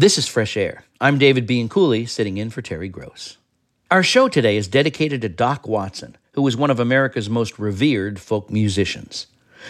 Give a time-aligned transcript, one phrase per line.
[0.00, 0.84] This is Fresh Air.
[0.98, 3.36] I'm David Bianculli, sitting in for Terry Gross.
[3.90, 8.18] Our show today is dedicated to Doc Watson, who was one of America's most revered
[8.18, 9.26] folk musicians.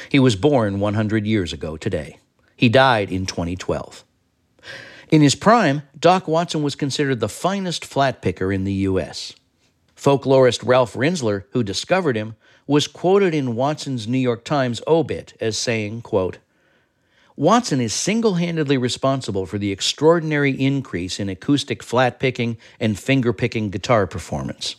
[0.08, 2.18] He was born 100 years ago today.
[2.54, 4.04] He died in 2012.
[5.10, 9.34] In his prime, Doc Watson was considered the finest flat picker in the U.S.
[9.96, 12.36] Folklorist Ralph Rinzler, who discovered him,
[12.68, 16.38] was quoted in Watson's New York Times obit as saying, quote,
[17.40, 23.32] Watson is single handedly responsible for the extraordinary increase in acoustic flat picking and finger
[23.32, 24.76] picking guitar performance.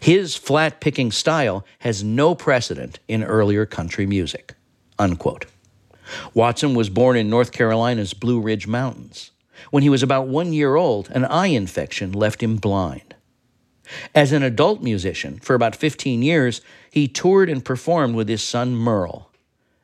[0.00, 4.54] His flat picking style has no precedent in earlier country music.
[4.98, 5.44] Unquote.
[6.32, 9.30] Watson was born in North Carolina's Blue Ridge Mountains.
[9.70, 13.14] When he was about one year old, an eye infection left him blind.
[14.14, 18.74] As an adult musician, for about 15 years, he toured and performed with his son
[18.74, 19.28] Merle.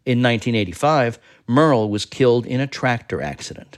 [0.08, 3.76] In 1985, Merle was killed in a tractor accident.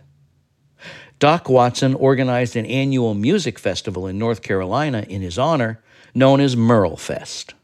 [1.19, 5.83] Doc Watson organized an annual music festival in North Carolina in his honor,
[6.14, 7.55] known as Merle Fest.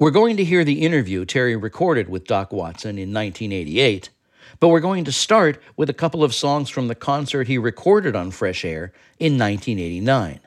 [0.00, 4.10] We're going to hear the interview Terry recorded with Doc Watson in 1988,
[4.58, 8.16] but we're going to start with a couple of songs from the concert he recorded
[8.16, 10.40] on Fresh Air in 1989.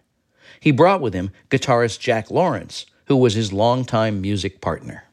[0.59, 5.05] He brought with him guitarist Jack Lawrence, who was his longtime music partner.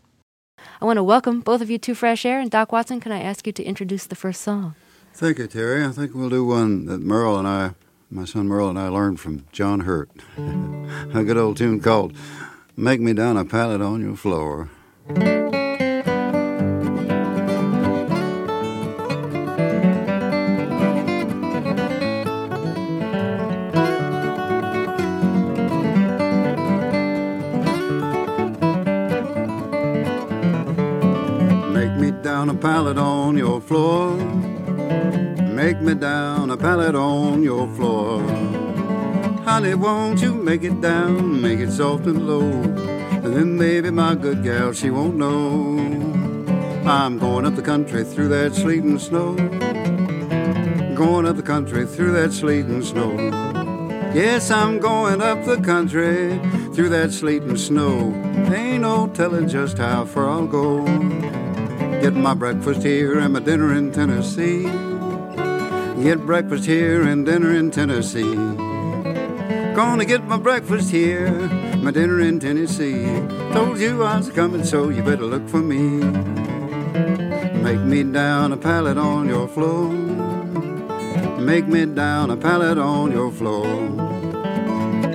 [0.82, 2.40] I want to welcome both of you to Fresh Air.
[2.40, 4.74] And Doc Watson, can I ask you to introduce the first song?
[5.14, 5.84] Thank you, Terry.
[5.84, 7.74] I think we'll do one that Merle and I,
[8.10, 10.10] my son Merle and I, learned from John Hurt.
[10.36, 12.16] a good old tune called
[12.76, 14.70] Make Me Down a Pallet on Your Floor.
[39.92, 42.40] Won't you make it down, make it soft and low?
[42.42, 45.78] And then maybe my good gal, she won't know.
[46.88, 49.34] I'm going up the country through that sleet and snow.
[50.94, 53.12] Going up the country through that sleet and snow.
[54.14, 56.38] Yes, I'm going up the country
[56.74, 58.12] through that sleet and snow.
[58.52, 60.84] Ain't no telling just how far I'll go.
[62.00, 64.62] Get my breakfast here and my dinner in Tennessee.
[66.02, 68.71] Get breakfast here and dinner in Tennessee.
[69.74, 71.30] Gonna get my breakfast here,
[71.78, 73.06] my dinner in Tennessee.
[73.54, 75.82] Told you I was coming, so you better look for me.
[77.62, 79.88] Make me down a pallet on your floor.
[81.40, 83.66] Make me down a pallet on your floor.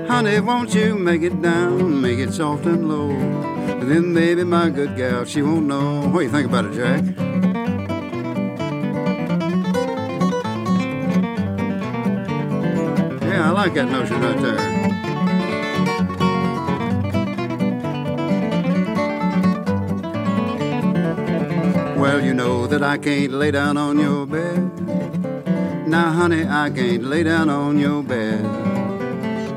[0.07, 3.12] Honey, won't you make it down, make it soft and low?
[3.12, 6.01] And then maybe my good gal, she won't know.
[6.09, 7.27] What do you think about it, Jack?
[13.57, 14.56] Like that notion right there.
[21.97, 24.62] Well, you know that I can't lay down on your bed.
[25.88, 28.44] Now, honey, I can't lay down on your bed.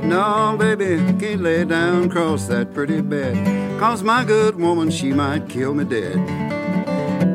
[0.02, 3.36] No, baby, can't lay down across that pretty bed.
[3.78, 6.16] Cause my good woman, she might kill me dead.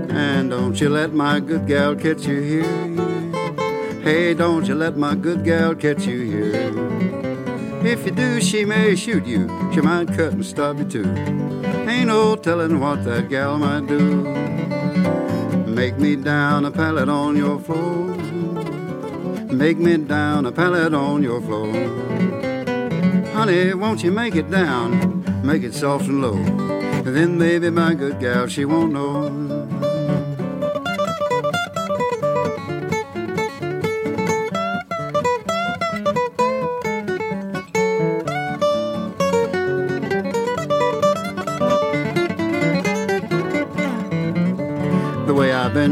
[0.10, 2.86] And don't you let my good gal catch you here.
[4.06, 6.45] Hey, don't you let my good gal catch you here.
[7.86, 9.48] If you do, she may shoot you.
[9.74, 11.08] She might cut and stab you too.
[11.88, 14.24] Ain't no telling what that gal might do.
[15.68, 18.08] Make me down a pallet on your floor.
[19.54, 21.74] Make me down a pallet on your floor.
[23.34, 25.16] Honey, won't you make it down?
[25.46, 26.44] make it soft and low.
[27.04, 29.45] Then maybe my good gal, she won't know.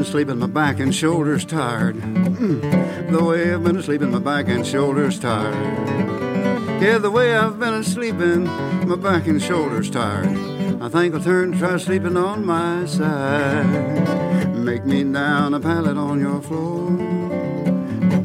[0.03, 1.96] Been sleeping, my back and shoulders tired.
[1.96, 2.59] Hmm.
[3.12, 5.55] the way I've been sleeping, my back and shoulders tired.
[6.82, 8.44] Yeah, the way I've been sleeping,
[8.85, 10.28] my back and shoulders tired.
[10.82, 14.53] I think I'll turn and try sleeping on my side.
[14.53, 16.90] Make me down a pallet on your floor.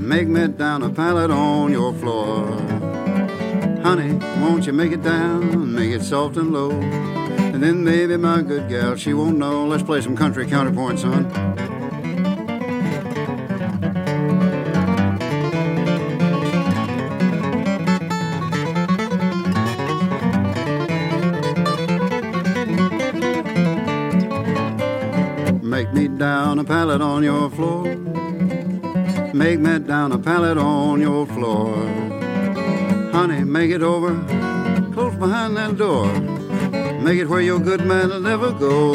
[0.00, 2.46] Make me down a pallet on your floor.
[3.82, 6.72] Honey, won't you make it down, make it soft and low?
[7.58, 9.66] And then maybe my good gal, she won't know.
[9.66, 11.24] Let's play some country counterpoint, son.
[25.60, 27.82] Make me down a pallet on your floor.
[29.34, 31.74] make me down a pallet on your floor.
[33.10, 34.14] Honey, make it over,
[34.92, 36.27] close behind that door.
[37.08, 38.92] Make it where your good man will never go.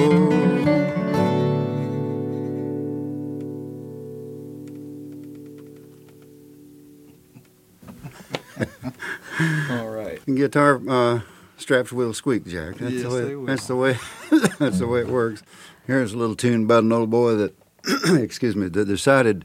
[9.71, 10.23] All right.
[10.35, 11.21] Guitar uh,
[11.57, 12.75] straps will squeak, Jack.
[12.75, 13.21] That's Yes, the way.
[13.23, 13.45] they will.
[13.47, 13.97] That's the way.
[14.59, 15.41] that's the way it works.
[15.87, 17.55] Here's a little tune about an old boy that,
[18.21, 19.43] excuse me, that decided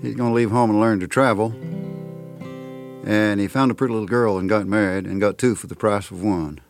[0.00, 1.54] he's going to leave home and learn to travel.
[3.04, 5.76] And he found a pretty little girl and got married and got two for the
[5.76, 6.60] price of one.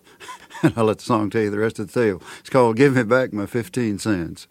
[0.63, 2.23] And I'll let the song tell you the rest of the tale.
[2.41, 4.47] It's called "Give Me Back My 15 Cents."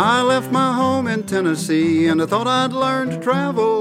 [0.00, 3.77] I left my home in Tennessee and I thought I'd learn to travel.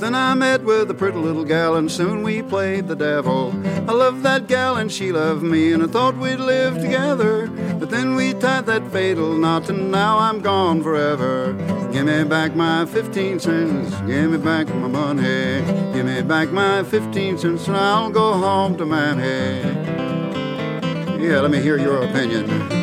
[0.00, 3.52] Then I met with a pretty little gal and soon we played the devil.
[3.86, 7.48] I loved that gal and she loved me and I thought we'd live together.
[7.78, 11.52] But then we tied that fatal knot and now I'm gone forever.
[11.92, 15.60] Give me back my 15 cents, give me back my money.
[15.92, 19.60] Give me back my 15 cents and I'll go home to Mammy.
[21.22, 22.79] Yeah, let me hear your opinion.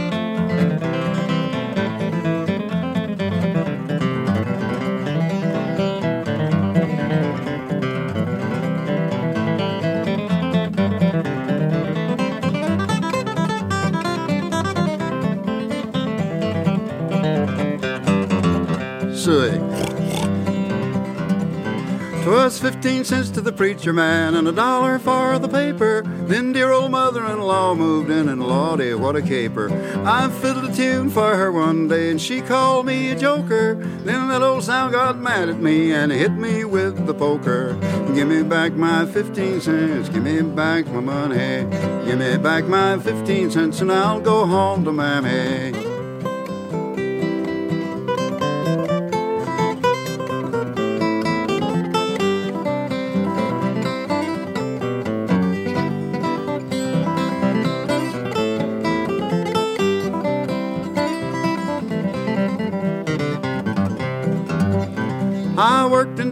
[22.71, 26.03] Fifteen cents to the preacher man and a dollar for the paper.
[26.27, 29.69] Then dear old mother-in-law moved in and lordy, what a caper.
[30.05, 33.75] I fiddled a tune for her one day and she called me a joker.
[33.75, 37.79] Then that old sow got mad at me and hit me with the poker.
[38.13, 41.63] Give me back my fifteen cents, give me back my money.
[42.05, 45.76] Give me back my fifteen cents and I'll go home to mammy.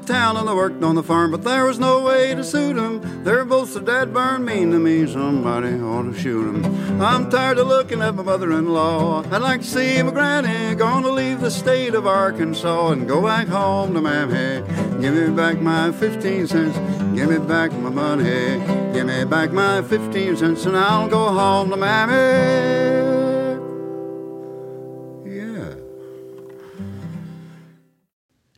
[0.05, 3.01] Town and I worked on the farm, but there was no way to suit 'em.
[3.23, 7.01] They're both so dead burn mean to me, somebody ought to shoot 'em.
[7.01, 9.23] I'm tired of looking at my mother-in-law.
[9.31, 13.47] I'd like to see my granny, gonna leave the state of Arkansas and go back
[13.47, 14.63] home to Mammy.
[15.01, 16.77] Give me back my 15 cents,
[17.15, 18.61] give me back my money.
[18.93, 22.94] Give me back my 15 cents and I'll go home to Mammy.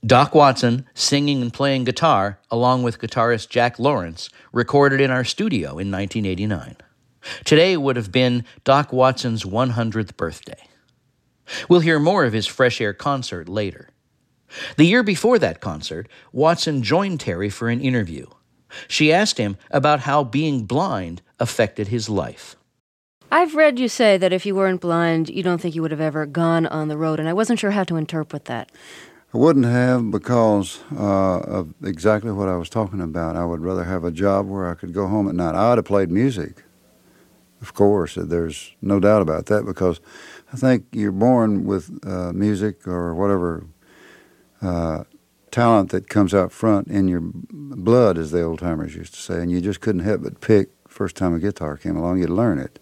[0.07, 5.71] Doc Watson, singing and playing guitar, along with guitarist Jack Lawrence, recorded in our studio
[5.71, 6.77] in 1989.
[7.43, 10.69] Today would have been Doc Watson's 100th birthday.
[11.67, 13.89] We'll hear more of his Fresh Air concert later.
[14.77, 18.27] The year before that concert, Watson joined Terry for an interview.
[18.87, 22.55] She asked him about how being blind affected his life.
[23.29, 25.99] I've read you say that if you weren't blind, you don't think you would have
[25.99, 28.71] ever gone on the road, and I wasn't sure how to interpret that.
[29.37, 33.35] I wouldn't have because uh, of exactly what I was talking about.
[33.35, 35.53] I would rather have a job where I could go home at night.
[35.53, 36.63] I would have played music,
[37.61, 38.15] of course.
[38.19, 40.01] There's no doubt about that because
[40.51, 43.67] I think you're born with uh, music or whatever
[44.63, 45.03] uh,
[45.51, 49.35] talent that comes out front in your blood, as the old timers used to say,
[49.35, 50.69] and you just couldn't help but pick.
[50.87, 52.79] First time a guitar came along, you'd learn it.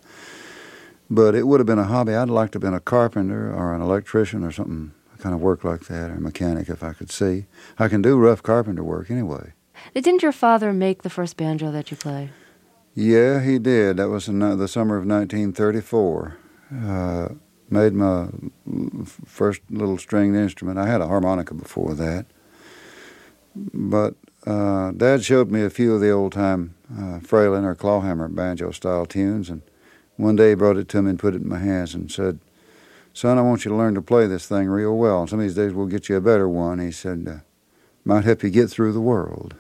[1.09, 2.15] But it would have been a hobby.
[2.15, 4.93] I'd like to have been a carpenter or an electrician or something
[5.25, 7.47] kind of work like that, or a mechanic if I could see.
[7.79, 9.53] I can do rough carpenter work anyway.
[9.95, 12.29] Didn't your father make the first banjo that you play?
[12.93, 13.97] Yeah, he did.
[13.97, 16.37] That was in uh, the summer of 1934.
[16.71, 17.29] Uh,
[17.71, 18.27] made my
[19.25, 20.77] first little stringed instrument.
[20.77, 22.27] I had a harmonica before that.
[23.55, 24.13] But
[24.45, 28.69] uh, Dad showed me a few of the old time uh, frailing or clawhammer banjo
[28.69, 29.63] style tunes, and
[30.17, 32.37] one day he brought it to me and put it in my hands and said,
[33.15, 35.21] Son, I want you to learn to play this thing real well.
[35.21, 36.79] And some of these days we'll get you a better one.
[36.79, 37.37] He said, uh,
[38.03, 39.55] Might help you get through the world.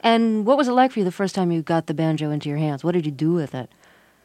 [0.00, 2.50] And what was it like for you the first time you got the banjo into
[2.50, 2.84] your hands?
[2.84, 3.70] What did you do with it?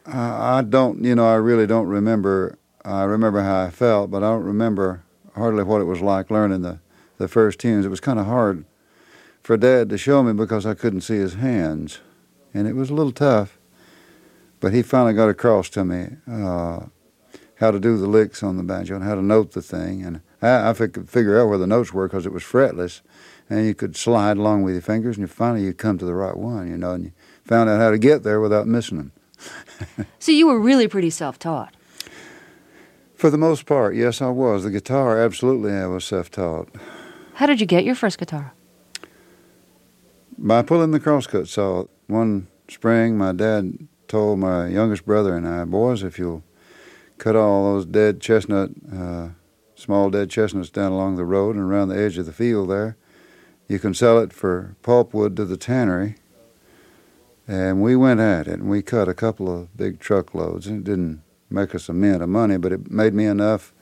[0.06, 2.58] Uh, I don't, you know, I really don't remember.
[2.84, 6.60] I remember how I felt, but I don't remember hardly what it was like learning
[6.60, 6.80] the,
[7.16, 7.86] the first tunes.
[7.86, 8.66] It was kind of hard
[9.42, 12.00] for Dad to show me because I couldn't see his hands,
[12.52, 13.58] and it was a little tough.
[14.60, 16.08] But he finally got across to me.
[16.30, 16.80] Uh,
[17.60, 20.02] how to do the licks on the banjo and how to note the thing.
[20.02, 23.02] And I, I could figure out where the notes were because it was fretless,
[23.50, 26.14] and you could slide along with your fingers, and you finally you come to the
[26.14, 27.12] right one, you know, and you
[27.44, 29.12] found out how to get there without missing them.
[30.18, 31.74] so you were really pretty self-taught.
[33.14, 34.64] For the most part, yes, I was.
[34.64, 36.74] The guitar, absolutely, I was self-taught.
[37.34, 38.54] How did you get your first guitar?
[40.38, 41.84] By pulling the crosscut saw.
[42.06, 46.42] One spring, my dad told my youngest brother and I, boys, if you'll
[47.20, 49.28] cut all those dead chestnut, uh,
[49.74, 52.96] small dead chestnuts down along the road and around the edge of the field there.
[53.68, 56.16] You can sell it for pulpwood to the tannery.
[57.46, 60.66] And we went at it, and we cut a couple of big truckloads.
[60.66, 63.74] And it didn't make us a mint of money, but it made me enough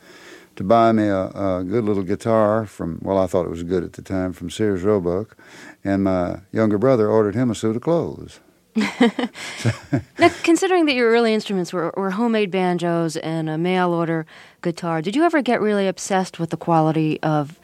[0.57, 3.85] to buy me a, a good little guitar from, well, I thought it was good
[3.85, 5.37] at the time, from Sears Roebuck.
[5.85, 8.41] And my younger brother ordered him a suit of clothes.
[10.19, 14.27] now, considering that your early instruments were, were homemade banjos and a mail order
[14.63, 17.59] guitar, did you ever get really obsessed with the quality of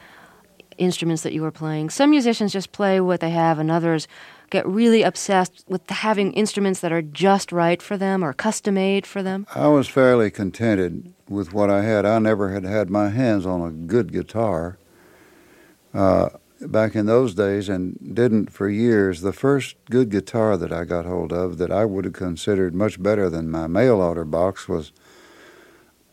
[0.77, 1.89] instruments that you were playing?
[1.89, 4.07] Some musicians just play what they have, and others
[4.49, 9.05] get really obsessed with having instruments that are just right for them or custom made
[9.05, 9.47] for them.
[9.55, 12.05] I was fairly contented with what I had.
[12.05, 14.77] I never had had my hands on a good guitar.
[15.93, 16.29] Uh,
[16.61, 19.21] back in those days and didn't for years.
[19.21, 23.01] The first good guitar that I got hold of that I would have considered much
[23.01, 24.91] better than my mail order box was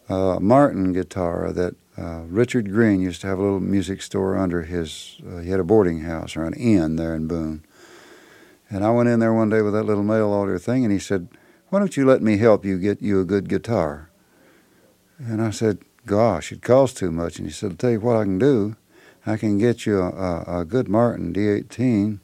[0.09, 4.63] a Martin guitar that uh, Richard Green used to have a little music store under
[4.63, 7.65] his, uh, he had a boarding house or an inn there in Boone.
[8.71, 10.99] And I went in there one day with that little mail order thing and he
[10.99, 11.29] said,
[11.69, 14.11] Why don't you let me help you get you a good guitar?
[15.19, 17.39] And I said, Gosh, it costs too much.
[17.39, 18.77] And he said, I'll tell you what I can do.
[19.25, 22.19] I can get you a, a good Martin D18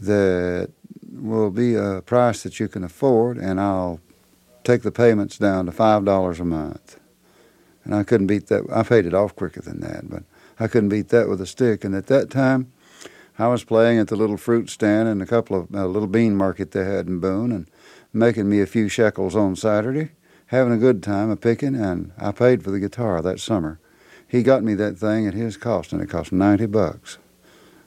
[0.00, 0.70] that
[1.12, 4.00] will be a price that you can afford, and I'll
[4.64, 6.98] take the payments down to five dollars a month.
[7.84, 8.64] And I couldn't beat that.
[8.72, 10.22] I paid it off quicker than that, but
[10.58, 11.84] I couldn't beat that with a stick.
[11.84, 12.72] And at that time,
[13.38, 16.36] I was playing at the little fruit stand and a couple of a little bean
[16.36, 17.66] market they had in Boone, and
[18.12, 20.12] making me a few shekels on Saturday,
[20.46, 23.78] having a good time a picking, and I paid for the guitar that summer
[24.30, 27.18] he got me that thing at his cost, and it cost 90 bucks.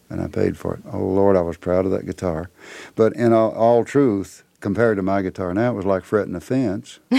[0.10, 0.82] And I paid for it.
[0.92, 2.50] Oh, Lord, I was proud of that guitar.
[2.96, 6.42] But in all, all truth, compared to my guitar now, it was like fretting a
[6.42, 7.00] fence.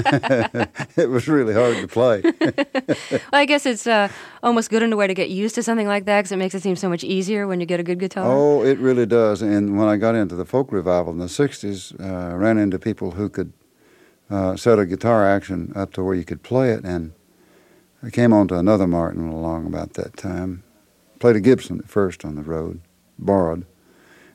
[0.96, 2.22] it was really hard to play.
[2.22, 4.08] well, I guess it's uh,
[4.42, 6.54] almost good in a way to get used to something like that because it makes
[6.54, 8.24] it seem so much easier when you get a good guitar.
[8.26, 9.42] Oh, it really does.
[9.42, 12.78] And when I got into the folk revival in the 60s, uh, I ran into
[12.78, 13.52] people who could
[14.30, 16.84] uh, set a guitar action up to where you could play it.
[16.84, 17.12] And
[18.02, 20.62] I came on to another Martin along about that time.
[21.18, 22.80] Played a Gibson at first on the road,
[23.18, 23.66] borrowed.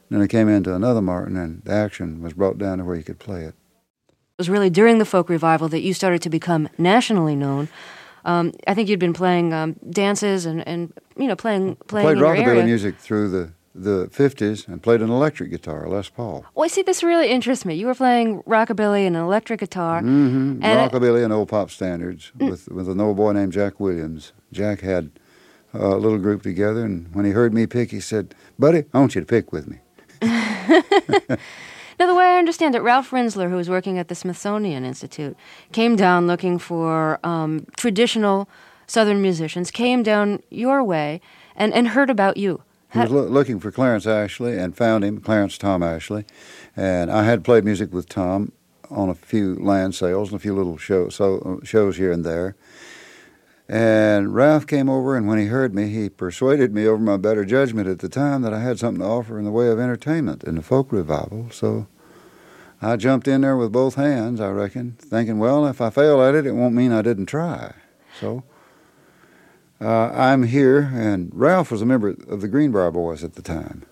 [0.09, 3.03] Then I came into another Martin, and the action was brought down to where you
[3.03, 3.55] could play it.
[4.07, 7.69] It was really during the folk revival that you started to become nationally known.
[8.23, 12.17] Um, I think you'd been playing um, dances and, and you know playing playing played
[12.17, 16.45] in rockabilly music through the the 50s and played an electric guitar, Les Paul.
[16.55, 17.75] Well, see, this really interests me.
[17.75, 20.01] You were playing rockabilly and an electric guitar.
[20.01, 20.63] Mm-hmm.
[20.63, 22.49] And rockabilly and old pop standards mm.
[22.49, 24.31] with, with an old boy named Jack Williams.
[24.53, 25.11] Jack had
[25.73, 29.13] a little group together, and when he heard me pick, he said, Buddy, I want
[29.13, 29.79] you to pick with me.
[31.97, 35.37] Now, the way I understand it, Ralph Rinzler, who was working at the Smithsonian Institute,
[35.71, 38.49] came down looking for um, traditional
[38.85, 41.21] Southern musicians, came down your way,
[41.55, 42.63] and, and heard about you.
[42.95, 46.25] He was lo- looking for Clarence Ashley and found him, Clarence Tom Ashley.
[46.75, 48.51] And I had played music with Tom
[48.89, 52.23] on a few land sales and a few little show, so, uh, shows here and
[52.23, 52.55] there.
[53.67, 57.43] And Ralph came over, and when he heard me, he persuaded me over my better
[57.43, 60.43] judgment at the time that I had something to offer in the way of entertainment
[60.43, 61.47] in the folk revival.
[61.51, 61.87] So
[62.81, 66.35] I jumped in there with both hands, I reckon, thinking, well, if I fail at
[66.35, 67.73] it, it won't mean I didn't try.
[68.19, 68.43] So
[69.81, 73.85] uh, I'm here, and Ralph was a member of the Greenbriar Boys at the time.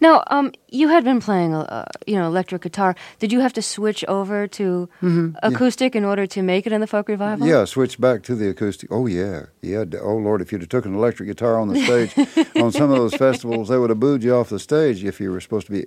[0.00, 2.94] Now, um, you had been playing, uh, you know, electric guitar.
[3.18, 5.98] Did you have to switch over to mm-hmm, acoustic yeah.
[5.98, 7.46] in order to make it in the folk revival?
[7.46, 8.90] Yeah, switch back to the acoustic.
[8.92, 9.84] Oh yeah, yeah.
[10.00, 12.98] Oh Lord, if you'd have took an electric guitar on the stage on some of
[12.98, 15.72] those festivals, they would have booed you off the stage if you were supposed to
[15.72, 15.86] be.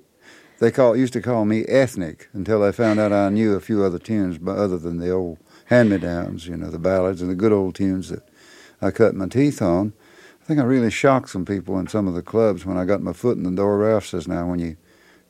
[0.60, 3.84] They call used to call me ethnic until they found out I knew a few
[3.84, 7.52] other tunes, but other than the old hand-me-downs, you know, the ballads and the good
[7.52, 8.24] old tunes that
[8.84, 9.94] I cut my teeth on.
[10.42, 13.02] I think I really shocked some people in some of the clubs when I got
[13.02, 13.78] my foot in the door.
[13.78, 14.76] Ralph says, now when you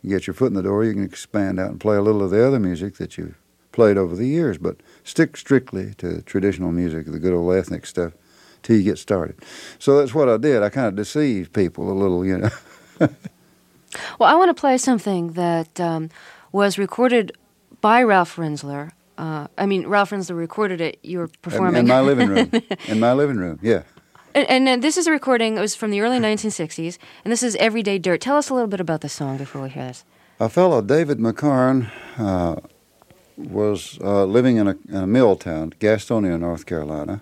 [0.06, 2.32] get your foot in the door, you can expand out and play a little of
[2.32, 3.38] the other music that you've
[3.72, 8.14] played over the years, but stick strictly to traditional music, the good old ethnic stuff,
[8.64, 9.36] till you get started.
[9.78, 10.64] So that's what I did.
[10.64, 12.50] I kind of deceived people a little, you know.
[13.00, 13.10] well,
[14.30, 16.10] I want to play something that um,
[16.52, 17.38] was recorded
[17.82, 21.00] by Ralph Rinzler Uh, I mean, Ralph Rinzler recorded it.
[21.03, 22.51] You were performing in my living room.
[22.88, 23.84] in my living room, yeah.
[24.36, 25.58] And, and uh, this is a recording.
[25.58, 28.67] It was from the early 1960s, and this is "Everyday Dirt." Tell us a little
[28.67, 30.03] bit about the song before we hear this.
[30.39, 32.55] A fellow, David McCarn, uh,
[33.38, 37.22] was uh, living in a, in a, mill town, Gastonia, North Carolina,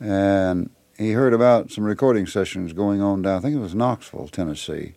[0.00, 3.38] and he heard about some recording sessions going on down.
[3.38, 4.94] I think it was Knoxville, Tennessee,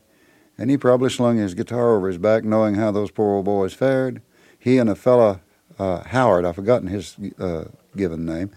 [0.57, 3.73] and he probably slung his guitar over his back, knowing how those poor old boys
[3.73, 4.21] fared.
[4.57, 5.41] He and a fellow,
[5.79, 8.51] uh, Howard, I've forgotten his uh, given name,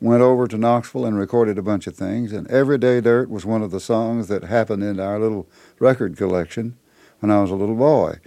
[0.00, 2.32] went over to Knoxville and recorded a bunch of things.
[2.32, 6.76] And Everyday Dirt was one of the songs that happened in our little record collection
[7.20, 8.18] when I was a little boy.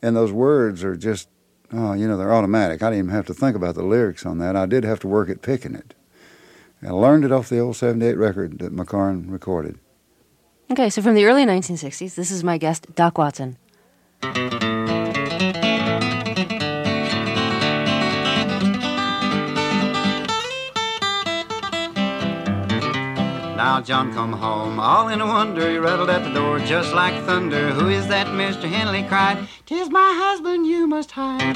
[0.00, 1.28] And those words are just,
[1.72, 2.82] oh, you know, they're automatic.
[2.82, 4.56] I didn't even have to think about the lyrics on that.
[4.56, 5.94] I did have to work at picking it.
[6.82, 9.78] I learned it off the old 78 record that McCarn recorded.
[10.70, 13.56] Okay, so from the early 1960s, this is my guest, Doc Watson.
[23.68, 25.70] Now John come home, all in a wonder.
[25.70, 27.68] He rattled at the door just like thunder.
[27.68, 28.66] Who is that, Mr.
[28.66, 29.46] Henley cried.
[29.66, 31.54] Tis my husband you must hide.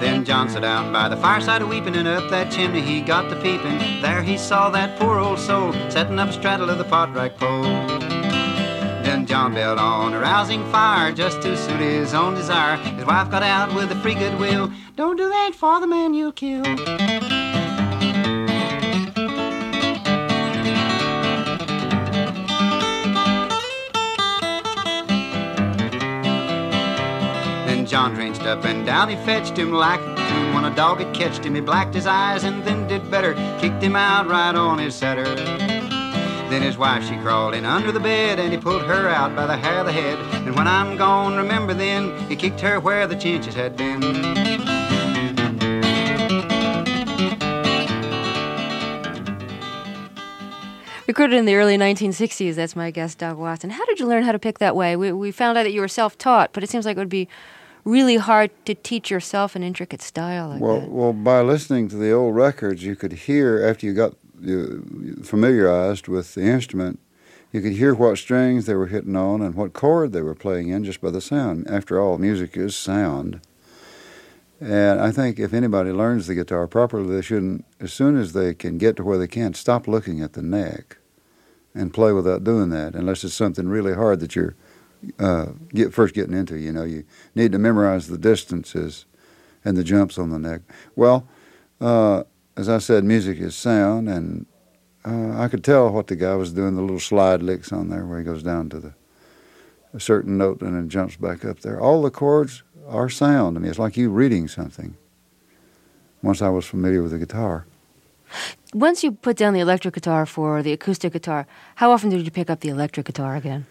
[0.00, 3.36] Then John sat down by the fireside weeping, and up that chimney he got to
[3.36, 4.02] peeping.
[4.02, 7.83] There he saw that poor old soul setting up straddle of the pot rack pole.
[9.14, 12.76] Then John built on a rousing fire just to suit his own desire.
[12.76, 14.72] His wife got out with a free good will.
[14.96, 16.64] Don't do that for the man you'll kill.
[27.66, 30.00] Then John drenched up and down he fetched him like.
[30.52, 33.34] When a dog had catched him, he blacked his eyes and then did better.
[33.60, 35.63] Kicked him out right on his setter.
[36.50, 39.46] Then his wife, she crawled in under the bed and he pulled her out by
[39.46, 40.18] the hair of the head.
[40.46, 44.00] And when I'm gone, remember then, he kicked her where the chinches had been.
[51.06, 53.70] Recorded in the early 1960s, that's my guest, Doc Watson.
[53.70, 54.96] How did you learn how to pick that way?
[54.96, 57.08] We, we found out that you were self taught, but it seems like it would
[57.08, 57.28] be
[57.84, 60.90] really hard to teach yourself an intricate style like well, that.
[60.90, 64.14] Well, by listening to the old records, you could hear after you got
[65.22, 67.00] familiarized with the instrument,
[67.52, 70.68] you could hear what strings they were hitting on and what chord they were playing
[70.68, 71.68] in just by the sound.
[71.68, 73.40] After all, music is sound.
[74.60, 78.54] And I think if anybody learns the guitar properly, they shouldn't, as soon as they
[78.54, 80.98] can get to where they can't, stop looking at the neck
[81.74, 84.54] and play without doing that, unless it's something really hard that you're
[85.18, 86.56] uh, get, first getting into.
[86.56, 89.04] You know, you need to memorize the distances
[89.64, 90.62] and the jumps on the neck.
[90.96, 91.28] Well,
[91.80, 92.24] uh,
[92.56, 94.46] as I said, music is sound, and
[95.04, 96.76] uh, I could tell what the guy was doing.
[96.76, 98.94] The little slide licks on there, where he goes down to the
[99.94, 101.80] a certain note and then jumps back up there.
[101.80, 103.56] All the chords are sound.
[103.56, 104.96] I mean, it's like you reading something.
[106.20, 107.66] Once I was familiar with the guitar.
[108.72, 112.30] Once you put down the electric guitar for the acoustic guitar, how often did you
[112.30, 113.66] pick up the electric guitar again?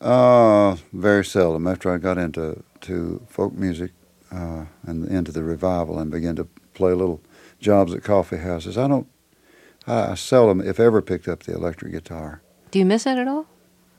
[0.00, 1.66] Uh, very seldom.
[1.66, 3.92] After I got into to folk music
[4.30, 7.22] uh, and into the revival and began to play a little
[7.64, 8.78] jobs at coffee houses.
[8.78, 9.08] I don't.
[9.86, 12.40] I seldom, if ever, picked up the electric guitar.
[12.70, 13.46] Do you miss it at all?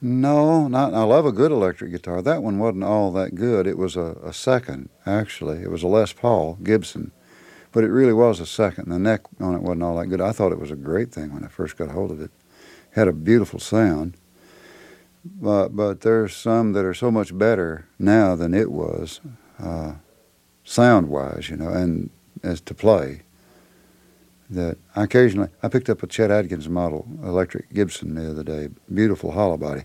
[0.01, 0.93] No, not.
[0.93, 2.21] I love a good electric guitar.
[2.21, 3.67] That one wasn't all that good.
[3.67, 5.59] It was a, a second, actually.
[5.61, 7.11] It was a Les Paul Gibson,
[7.71, 8.89] but it really was a second.
[8.89, 10.21] The neck on it wasn't all that good.
[10.21, 12.31] I thought it was a great thing when I first got hold of it.
[12.91, 14.17] Had a beautiful sound.
[15.23, 19.21] But but there's some that are so much better now than it was,
[19.59, 19.95] uh,
[20.63, 22.11] sound wise, you know, and
[22.43, 23.24] as to play
[24.49, 28.69] that I occasionally I picked up a Chet Atkins model electric Gibson the other day,
[28.93, 29.83] beautiful hollow body.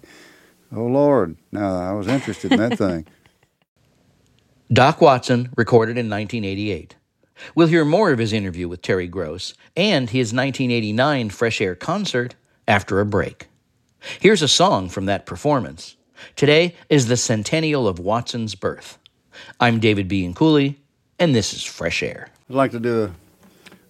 [0.75, 1.37] Oh Lord!
[1.53, 3.07] Now I was interested in that thing.
[4.73, 6.95] Doc Watson recorded in 1988.
[7.55, 12.37] We'll hear more of his interview with Terry Gross and his 1989 Fresh Air concert
[12.69, 13.49] after a break.
[14.21, 15.97] Here's a song from that performance.
[16.37, 18.99] Today is the centennial of Watson's birth.
[19.59, 20.77] I'm David Bianculli,
[21.19, 22.29] and this is Fresh Air.
[22.49, 23.11] I'd like to do a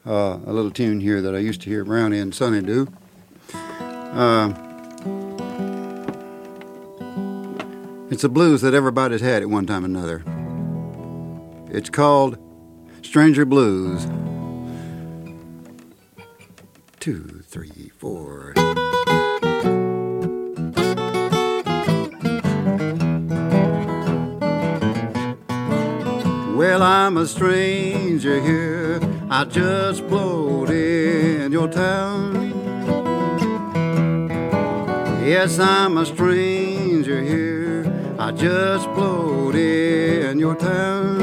[0.06, 2.88] uh, a little tune here that I used to hear Brownie and Sonny do.
[3.52, 4.52] Uh,
[8.10, 10.24] it's a blues that everybody's had at one time or another.
[11.70, 12.38] It's called
[13.02, 14.06] Stranger Blues.
[16.98, 18.52] Two, three, four.
[26.56, 32.50] Well, I'm a stranger here I just blowed in your town.
[35.24, 38.16] Yes, I'm a stranger here.
[38.18, 41.22] I just blowed in your town.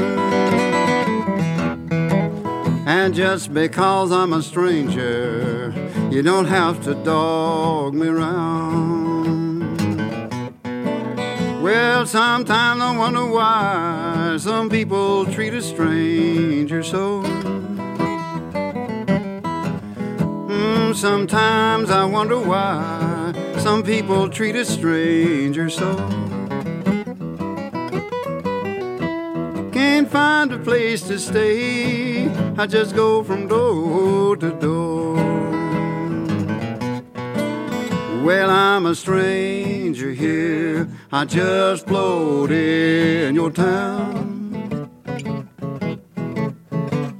[2.86, 5.74] And just because I'm a stranger,
[6.10, 9.58] you don't have to dog me around.
[11.62, 17.22] Well, sometimes I wonder why some people treat a stranger so.
[20.94, 25.94] Sometimes I wonder why some people treat a stranger so.
[29.72, 35.14] Can't find a place to stay, I just go from door to door.
[38.24, 44.90] Well, I'm a stranger here, I just float in your town.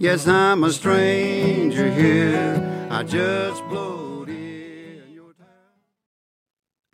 [0.00, 2.67] Yes, I'm a stranger here,
[2.98, 5.32] I just blowed in your.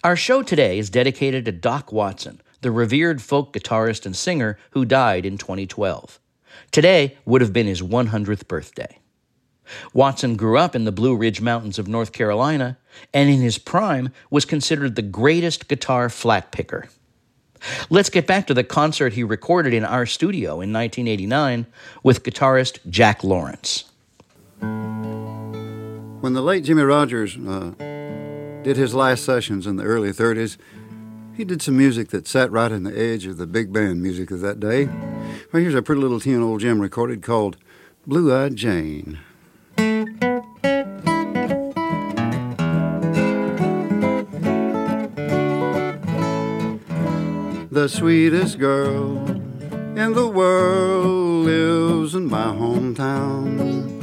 [0.02, 4.84] Our show today is dedicated to Doc Watson, the revered folk guitarist and singer who
[4.84, 6.20] died in 2012.
[6.70, 8.98] Today would have been his 100th birthday.
[9.94, 12.76] Watson grew up in the Blue Ridge Mountains of North Carolina
[13.14, 16.90] and in his prime was considered the greatest guitar flat picker.
[17.88, 21.64] Let's get back to the concert he recorded in our studio in 1989
[22.02, 23.84] with guitarist Jack Lawrence.
[26.24, 27.72] When the late Jimmie Rodgers uh,
[28.62, 30.56] did his last sessions in the early 30s,
[31.36, 34.30] he did some music that sat right in the edge of the big band music
[34.30, 34.86] of that day.
[34.86, 37.58] Well, here's a pretty little tune old Jim recorded called
[38.06, 39.18] Blue Eyed Jane.
[47.70, 53.93] The sweetest girl in the world lives in my hometown.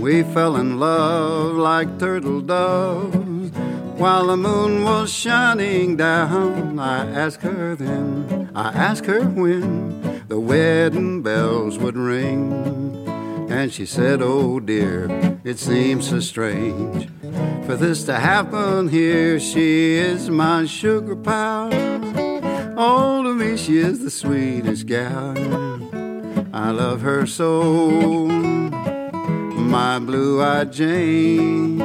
[0.00, 3.50] We fell in love like turtle doves
[3.98, 6.78] while the moon was shining down.
[6.78, 13.06] I asked her then, I asked her when the wedding bells would ring.
[13.50, 15.08] And she said, Oh dear,
[15.42, 17.08] it seems so strange
[17.66, 19.40] for this to happen here.
[19.40, 21.70] She is my sugar pal.
[22.80, 25.36] Oh, to me, she is the sweetest gal.
[26.52, 28.26] I love her so,
[29.68, 31.80] my blue eyed Jane.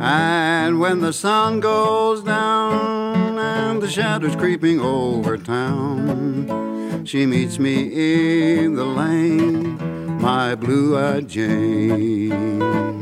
[0.00, 8.62] And when the sun goes down and the shadows creeping over town, she meets me
[8.62, 9.76] in the lane,
[10.20, 12.97] my blue eyed Jane.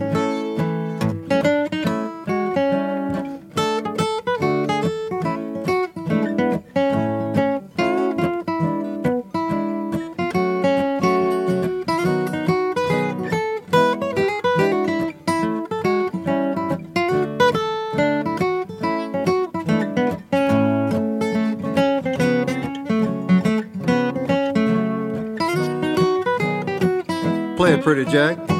[27.86, 28.55] Pretty, Jack.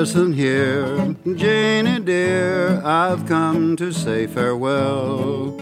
[0.00, 5.58] Listen here, Janie dear, I've come to say farewell.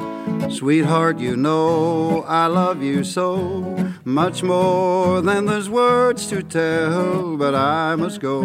[0.48, 7.36] Sweetheart, you know I love you so much more than there's words to tell.
[7.36, 8.42] But I must go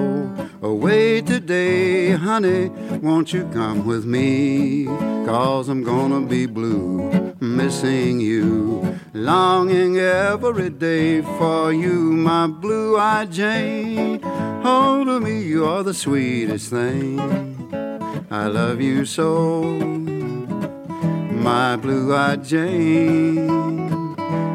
[0.64, 2.70] oh, away today, honey.
[3.04, 4.86] Won't you come with me?
[5.28, 13.32] Cause I'm gonna be blue, missing you, longing every day for you, my blue eyed
[13.32, 14.20] Jane.
[14.64, 17.20] Hold to me, you are the sweetest thing.
[18.32, 19.64] I love you so,
[21.32, 23.50] my blue eyed Jane.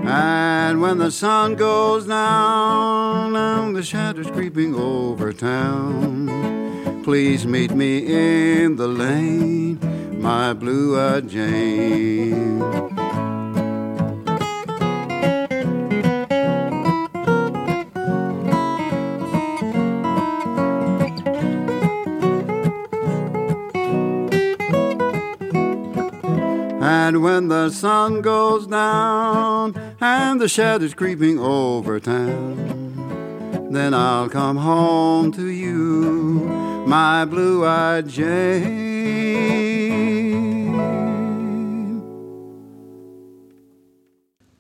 [0.05, 7.99] And when the sun goes down and the shadows creeping over town, please meet me
[8.65, 9.79] in the lane,
[10.21, 12.59] my blue eyed Jane.
[26.91, 34.57] And when the sun goes down and the shadows creeping over town, then I'll come
[34.57, 38.89] home to you, my blue eyed Jane.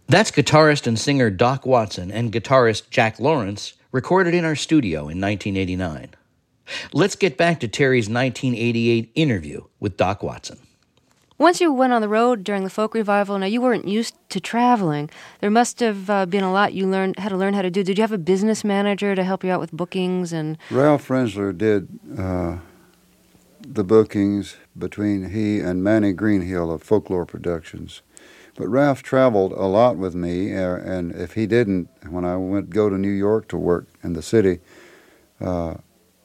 [0.06, 5.18] That's guitarist and singer Doc Watson and guitarist Jack Lawrence recorded in our studio in
[5.18, 6.10] 1989.
[6.92, 10.58] Let's get back to Terry's 1988 interview with Doc Watson.
[11.38, 14.40] Once you went on the road during the folk revival, now you weren't used to
[14.40, 15.08] traveling.
[15.40, 17.84] There must have uh, been a lot you learned had to learn how to do.
[17.84, 20.58] Did you have a business manager to help you out with bookings and?
[20.68, 22.58] Ralph Rinzler did uh,
[23.60, 28.02] the bookings between he and Manny Greenhill of Folklore Productions.
[28.56, 32.70] But Ralph traveled a lot with me, uh, and if he didn't, when I went
[32.70, 34.58] go to New York to work in the city,
[35.40, 35.74] uh,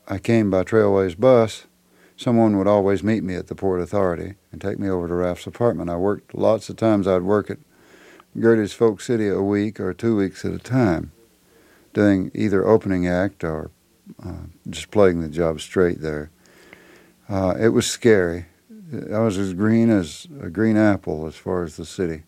[0.08, 1.68] I came by Trailways bus
[2.16, 5.48] someone would always meet me at the Port Authority and take me over to Ralph's
[5.48, 5.90] apartment.
[5.90, 7.08] I worked lots of times.
[7.08, 7.58] I'd work at
[8.40, 11.12] Gerde's Folk City a week or two weeks at a time,
[11.92, 13.72] doing either opening act or
[14.24, 16.30] uh, just playing the job straight there.
[17.28, 18.46] Uh, it was scary.
[19.12, 22.22] I was as green as a green apple as far as the city.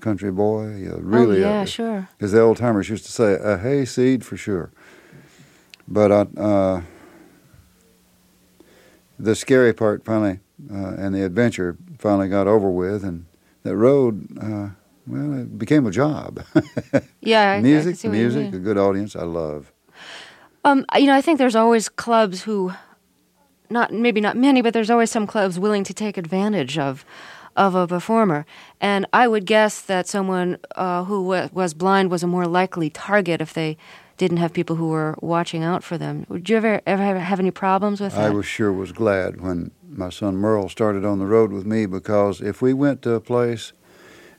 [0.00, 1.42] Country boy, yeah, really.
[1.42, 2.08] Oh, yeah, uh, sure.
[2.20, 4.70] As the old timers used to say, a hayseed for sure.
[5.88, 6.82] But I, uh,
[9.18, 13.26] the scary part finally uh, and the adventure finally got over with, and
[13.62, 14.68] that road, uh,
[15.06, 16.42] well, it became a job.
[17.20, 19.16] yeah, music, music, a good audience.
[19.16, 19.72] I love.
[20.64, 22.72] Um, you know, I think there's always clubs who,
[23.68, 27.04] not maybe not many, but there's always some clubs willing to take advantage of
[27.56, 28.46] of a performer.
[28.80, 32.90] And I would guess that someone uh, who w- was blind was a more likely
[32.90, 33.76] target if they
[34.16, 36.26] didn't have people who were watching out for them.
[36.30, 38.30] Did you ever ever have, have any problems with that?
[38.30, 41.86] I was sure was glad when my son Merle started on the road with me
[41.86, 43.72] because if we went to a place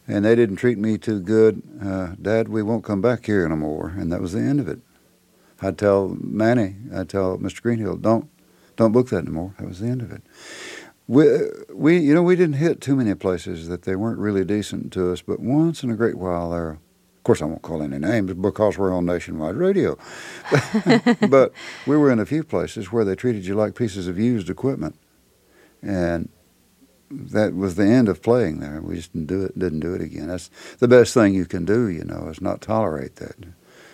[0.08, 3.56] and they didn't treat me too good, uh, Dad, we won't come back here no
[3.56, 4.80] more, and that was the end of it.
[5.62, 7.62] I'd tell Manny, I'd tell Mr.
[7.62, 8.30] Greenhill, don't
[8.76, 9.56] don't book that anymore.
[9.58, 10.22] That was the end of it.
[11.08, 11.26] We,
[11.74, 15.12] we, you know, we didn't hit too many places that they weren't really decent to
[15.12, 18.34] us, but once in a great while there Of course, I won't call any names
[18.34, 19.98] because we're on nationwide radio.
[21.30, 21.54] but
[21.88, 24.96] we were in a few places where they treated you like pieces of used equipment,
[25.86, 26.30] and
[27.10, 28.82] that was the end of playing there.
[28.82, 29.58] We just didn't do it.
[29.58, 30.28] Didn't do it again.
[30.28, 31.88] That's the best thing you can do.
[31.88, 33.36] You know, is not tolerate that.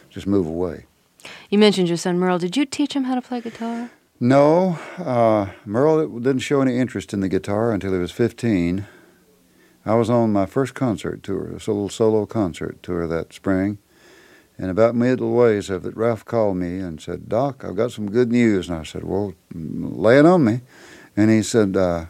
[0.10, 0.86] Just move away.
[1.50, 2.40] You mentioned your son Merle.
[2.40, 3.92] Did you teach him how to play guitar?
[4.20, 8.86] No, uh, Merle didn't show any interest in the guitar until he was 15.
[9.84, 13.80] I was on my first concert tour, a little solo concert tour that spring.
[14.60, 18.12] And about middle ways of it, Ralph called me and said, Doc, I've got some
[18.12, 18.70] good news.
[18.70, 20.62] And I said, Well, lay it on me.
[21.16, 22.06] And he said, uh,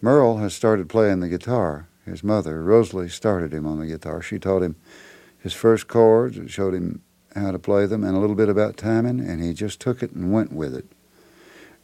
[0.00, 1.88] Merle has started playing the guitar.
[2.04, 4.22] His mother, Rosalie, started him on the guitar.
[4.22, 4.76] She taught him
[5.38, 7.02] his first chords, and showed him
[7.34, 10.12] how to play them, and a little bit about timing, and he just took it
[10.12, 10.86] and went with it.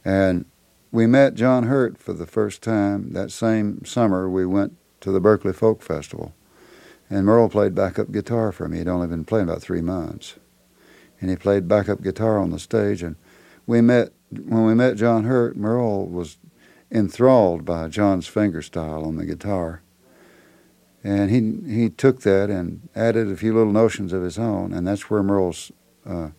[0.03, 0.45] And
[0.91, 4.29] we met John Hurt for the first time that same summer.
[4.29, 6.33] We went to the Berkeley Folk Festival,
[7.09, 8.79] and Merle played backup guitar for me.
[8.79, 10.35] He'd only been playing about three months,
[11.21, 13.03] and he played backup guitar on the stage.
[13.03, 13.15] And
[13.65, 15.55] we met when we met John Hurt.
[15.55, 16.37] Merle was
[16.91, 19.81] enthralled by John's fingerstyle on the guitar,
[21.03, 24.87] and he he took that and added a few little notions of his own, and
[24.87, 25.71] that's where Merle's
[26.05, 26.29] uh,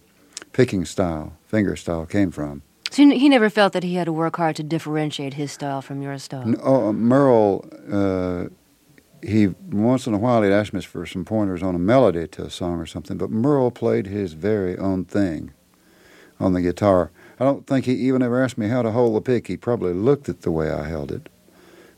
[0.52, 2.62] picking style, finger style, came from.
[2.90, 6.00] So he never felt that he had to work hard to differentiate his style from
[6.00, 6.46] your style.
[6.46, 8.46] No, uh, Merle, uh,
[9.22, 12.44] he once in a while he'd ask me for some pointers on a melody to
[12.44, 15.52] a song or something, but Merle played his very own thing
[16.40, 17.10] on the guitar.
[17.38, 19.46] I don't think he even ever asked me how to hold the pick.
[19.46, 21.28] He probably looked at the way I held it,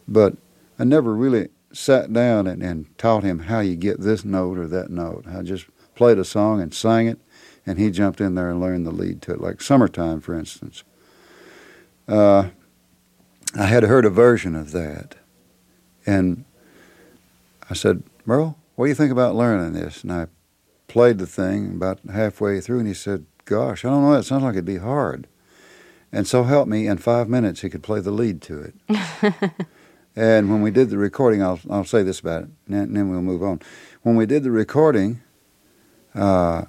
[0.07, 0.37] but
[0.79, 4.67] I never really sat down and, and taught him how you get this note or
[4.67, 5.27] that note.
[5.29, 7.19] I just played a song and sang it
[7.69, 10.85] and he jumped in there and learned the lead to it, like Summertime, for instance.
[12.09, 12.49] Uh,
[13.55, 15.17] I had heard a version of that,
[16.07, 16.47] and
[17.69, 20.03] I said, Merle, what do you think about learning this?
[20.03, 20.29] And I
[20.87, 24.43] played the thing about halfway through, and he said, Gosh, I don't know, it sounds
[24.43, 25.27] like it'd be hard.
[26.13, 28.75] And so help me, in five minutes, he could play the lead to it.
[30.15, 33.23] and when we did the recording, I'll, I'll say this about it, and then we'll
[33.23, 33.61] move on.
[34.03, 35.23] When we did the recording,
[36.15, 36.67] uh,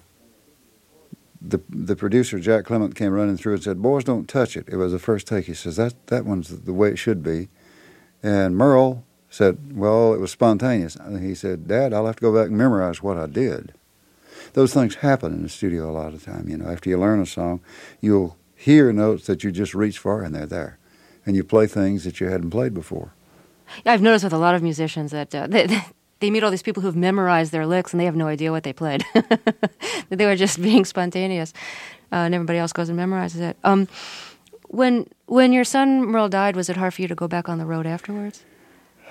[1.42, 4.78] the the producer Jack Clement came running through and said, "Boys, don't touch it." It
[4.78, 5.46] was the first take.
[5.46, 7.50] He says, "That that one's the way it should be,"
[8.24, 12.48] and Merle said, "Well, it was spontaneous." He said, "Dad, I'll have to go back
[12.48, 13.74] and memorize what I did."
[14.54, 16.48] Those things happen in the studio a lot of time.
[16.48, 17.62] You know, after you learn a song,
[18.02, 20.78] you'll hear notes that you just reach for and they're there,
[21.26, 23.14] and you play things that you hadn't played before.
[23.86, 25.68] Yeah, I've noticed with a lot of musicians that uh, they,
[26.20, 28.64] they meet all these people who've memorized their licks and they have no idea what
[28.64, 29.06] they played.
[30.10, 31.54] they were just being spontaneous,
[32.12, 33.58] uh, and everybody else goes and memorizes it.
[33.64, 33.88] Um,
[34.68, 37.58] when when your son Merle died, was it hard for you to go back on
[37.58, 38.44] the road afterwards?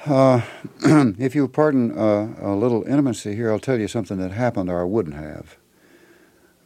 [0.08, 0.40] Uh,
[1.18, 4.80] if you'll pardon uh, a little intimacy here, I'll tell you something that happened or
[4.80, 5.58] I wouldn't have.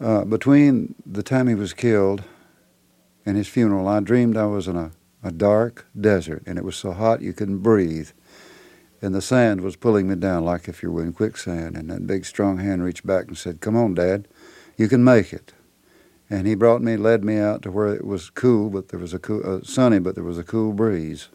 [0.01, 2.23] Uh, between the time he was killed
[3.27, 4.93] and his funeral, I dreamed I was in a,
[5.25, 8.11] a dark desert and it was so hot you couldn't breathe.
[9.01, 11.77] And the sand was pulling me down like if you were in quicksand.
[11.77, 14.29] And that big, strong hand reached back and said, Come on, Dad,
[14.77, 15.53] you can make it.
[16.31, 19.13] And he brought me, led me out to where it was cool, but there was
[19.13, 21.29] a cool, uh, sunny, but there was a cool breeze.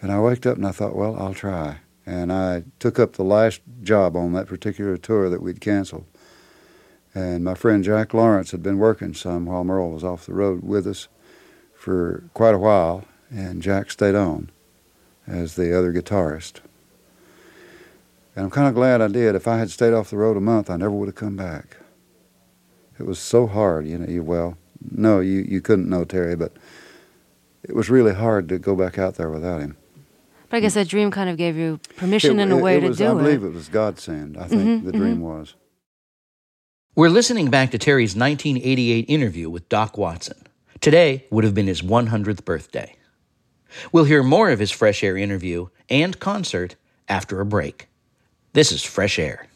[0.00, 1.78] And I waked up and I thought, well, I'll try.
[2.06, 6.06] And I took up the last job on that particular tour that we'd canceled.
[7.14, 10.62] And my friend Jack Lawrence had been working some while Merle was off the road
[10.62, 11.08] with us
[11.74, 14.50] for quite a while, and Jack stayed on
[15.26, 16.60] as the other guitarist.
[18.34, 19.34] And I'm kind of glad I did.
[19.34, 21.76] If I had stayed off the road a month, I never would have come back.
[22.98, 24.06] It was so hard, you know.
[24.08, 24.56] You, well,
[24.90, 26.52] no, you, you couldn't know Terry, but
[27.62, 29.76] it was really hard to go back out there without him.
[30.50, 32.80] But I guess that dream kind of gave you permission it, in a way it
[32.80, 33.10] to was, do I it.
[33.10, 34.36] I believe it was godsend.
[34.36, 35.22] I think mm-hmm, the dream mm-hmm.
[35.22, 35.54] was.
[36.94, 40.36] We're listening back to Terry's 1988 interview with Doc Watson.
[40.80, 42.94] Today would have been his 100th birthday.
[43.92, 46.76] We'll hear more of his Fresh Air interview and concert
[47.08, 47.88] after a break.
[48.52, 49.46] This is Fresh Air.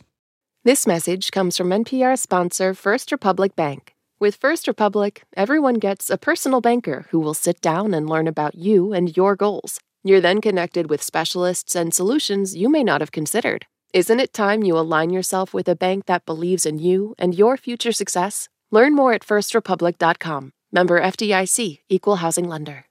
[0.64, 3.94] This message comes from NPR sponsor First Republic Bank.
[4.20, 8.54] With First Republic, everyone gets a personal banker who will sit down and learn about
[8.54, 9.80] you and your goals.
[10.04, 13.66] You're then connected with specialists and solutions you may not have considered.
[13.92, 17.56] Isn't it time you align yourself with a bank that believes in you and your
[17.56, 18.48] future success?
[18.72, 20.52] Learn more at firstrepublic.com.
[20.72, 22.86] Member FDIC, Equal Housing Lender.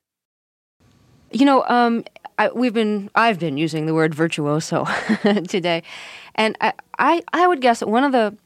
[1.31, 2.05] You know, um,
[2.37, 4.85] I, we've been I've been using the word virtuoso
[5.47, 5.83] today,
[6.35, 8.37] and I, I I would guess that one of the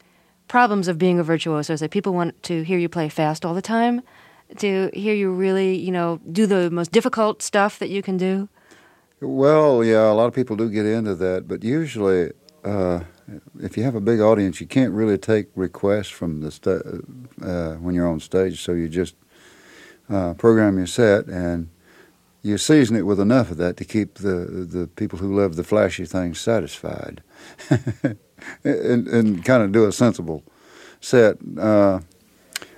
[0.47, 3.53] problems of being a virtuoso is that people want to hear you play fast all
[3.53, 4.01] the time,
[4.57, 8.49] to hear you really you know do the most difficult stuff that you can do.
[9.25, 12.31] Well, yeah, a lot of people do get into that, but usually,
[12.63, 12.99] uh,
[13.59, 17.03] if you have a big audience, you can't really take requests from the
[17.41, 18.61] uh, when you're on stage.
[18.61, 19.15] So you just
[20.11, 21.69] uh, program your set and
[22.43, 25.63] you season it with enough of that to keep the the people who love the
[25.63, 27.23] flashy things satisfied,
[28.63, 30.43] and, and kind of do a sensible
[31.01, 31.37] set.
[31.57, 31.99] Uh,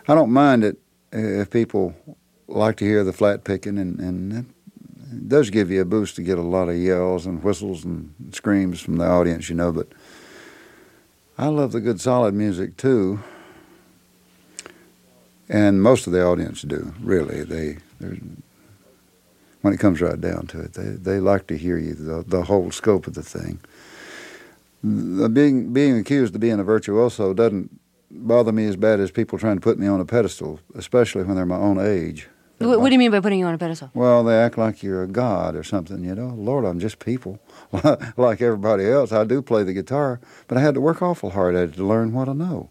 [0.07, 0.79] I don't mind it
[1.11, 1.93] if people
[2.47, 4.53] like to hear the flat picking, and, and
[5.27, 8.79] does give you a boost to get a lot of yells and whistles and screams
[8.79, 9.71] from the audience, you know.
[9.71, 9.87] But
[11.37, 13.19] I love the good solid music too,
[15.49, 16.93] and most of the audience do.
[16.99, 17.77] Really, they
[19.61, 22.43] when it comes right down to it, they they like to hear you the the
[22.43, 23.59] whole scope of the thing.
[24.83, 29.37] The being being accused of being a virtuoso doesn't bother me as bad as people
[29.37, 32.29] trying to put me on a pedestal, especially when they're my own age.
[32.59, 33.91] What, what do you mean by putting you on a pedestal?
[33.93, 36.29] Well, they act like you're a god or something, you know.
[36.29, 37.39] Lord, I'm just people.
[38.17, 41.55] like everybody else, I do play the guitar, but I had to work awful hard
[41.55, 42.69] at it to learn what I know.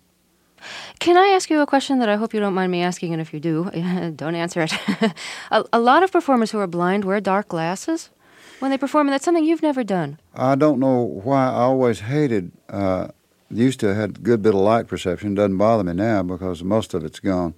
[0.98, 3.12] Can I ask you a question that I hope you don't mind me asking?
[3.12, 3.70] And if you do,
[4.16, 4.72] don't answer it.
[5.50, 8.10] a, a lot of performers who are blind wear dark glasses
[8.58, 10.18] when they perform, and that's something you've never done.
[10.34, 12.50] I don't know why I always hated.
[12.68, 13.08] Uh,
[13.50, 15.34] used to have a good bit of light perception.
[15.34, 17.54] Doesn't bother me now because most of it's gone.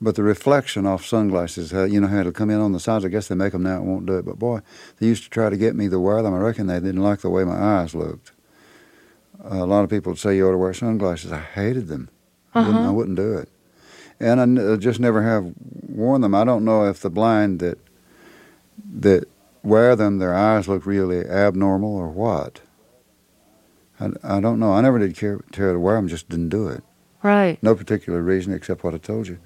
[0.00, 3.04] But the reflection off sunglasses, uh, you know how it'll come in on the sides.
[3.04, 3.78] I guess they make them now.
[3.78, 4.26] It won't do it.
[4.26, 4.60] But boy,
[4.98, 6.34] they used to try to get me to wear them.
[6.34, 8.32] I reckon they didn't like the way my eyes looked.
[9.42, 11.32] Uh, a lot of people would say you ought to wear sunglasses.
[11.32, 12.10] I hated them.
[12.54, 13.48] I, wouldn't, I wouldn't do it.
[14.20, 16.34] And I n- just never have worn them.
[16.34, 17.78] I don't know if the blind that
[18.98, 19.28] that
[19.62, 22.60] wear them, their eyes look really abnormal or what.
[23.98, 24.72] I, I don't know.
[24.72, 26.82] I never did care, care to wear them, just didn't do it.
[27.22, 27.60] Right.
[27.62, 29.38] No particular reason except what I told you.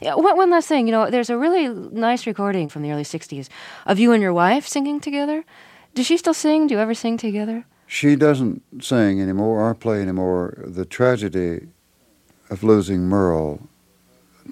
[0.00, 0.86] Yeah, one, last thing.
[0.86, 3.48] You know, there's a really nice recording from the early 60s
[3.86, 5.44] of you and your wife singing together.
[5.94, 6.66] Does she still sing?
[6.66, 7.64] Do you ever sing together?
[7.86, 10.62] She doesn't sing anymore or play anymore.
[10.66, 11.68] The tragedy
[12.50, 13.68] of losing Merle,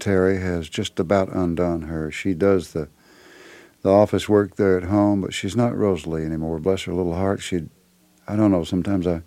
[0.00, 2.10] Terry, has just about undone her.
[2.10, 2.88] She does the
[3.86, 6.58] the office work there at home, but she's not Rosa Lee anymore.
[6.58, 7.40] Bless her little heart.
[7.40, 7.68] She,
[8.26, 8.64] I don't know.
[8.64, 9.22] Sometimes I,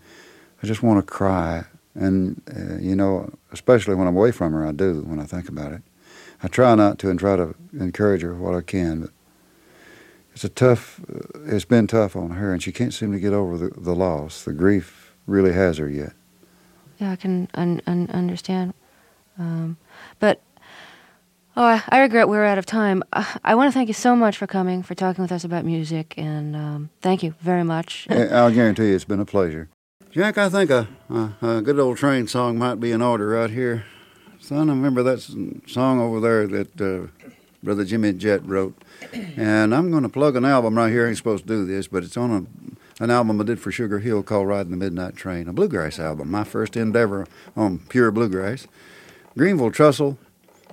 [0.61, 1.63] I just want to cry,
[1.95, 5.49] and uh, you know, especially when I'm away from her, I do when I think
[5.49, 5.81] about it.
[6.41, 9.09] I try not to and try to encourage her what I can, but
[10.33, 11.01] it's a tough.
[11.01, 13.95] Uh, it's been tough on her, and she can't seem to get over the, the
[13.95, 14.43] loss.
[14.43, 16.13] The grief really has her yet.
[16.99, 18.73] Yeah, I can un- un- understand.
[19.37, 19.77] Um,
[20.19, 20.41] but
[21.55, 23.03] oh, I, I, regret we're out of time.
[23.13, 25.65] Uh, I want to thank you so much for coming, for talking with us about
[25.65, 28.07] music, and um, thank you very much.
[28.09, 29.69] I'll guarantee you, it's been a pleasure.
[30.11, 33.51] Jack, I think a, a, a, good old train song might be in order right
[33.51, 33.85] here.
[34.39, 35.21] Son, I remember that
[35.67, 37.29] song over there that uh,
[37.61, 38.75] Brother Jimmy Jett wrote.
[39.13, 41.05] And I'm going to plug an album right here.
[41.05, 42.31] I ain't supposed to do this, but it's on
[42.99, 45.99] a, an album I did for Sugar Hill called Riding the Midnight Train, a bluegrass
[45.99, 48.65] album, my first endeavor on pure bluegrass.
[49.37, 50.17] Greenville Trestle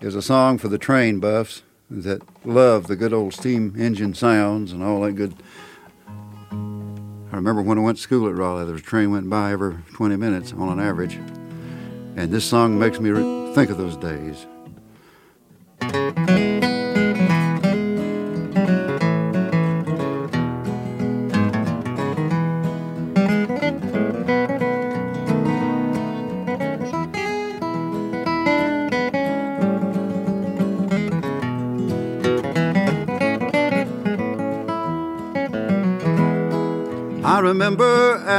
[0.00, 4.72] is a song for the train buffs that love the good old steam engine sounds
[4.72, 5.34] and all that good.
[7.36, 9.52] I remember when I went to school at Raleigh, there was a train went by
[9.52, 11.16] every 20 minutes on an average.
[12.16, 14.46] And this song makes me re- think of those days.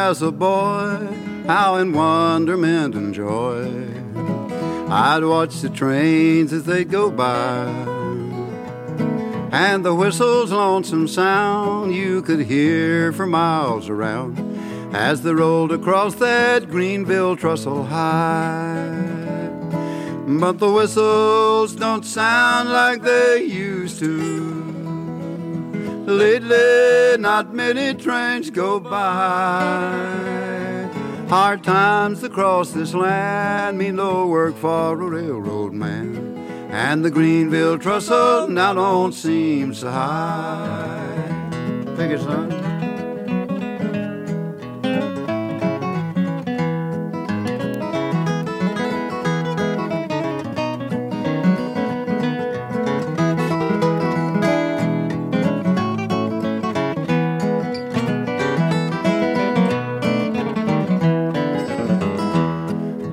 [0.07, 1.05] As a boy
[1.47, 3.65] how in wonderment and joy
[4.89, 7.65] I'd watch the trains as they go by.
[9.51, 14.39] And the whistle's lonesome sound you could hear for miles around
[14.95, 18.87] as they rolled across that Greenville trestle high.
[20.25, 24.46] But the whistles don't sound like they used to.
[26.07, 29.89] Lately, not many trains go by.
[31.27, 36.37] Hard times across this land mean no work for a railroad man.
[36.71, 41.49] And the Greenville trestle now don't seem so high.
[41.97, 42.66] Take it, son.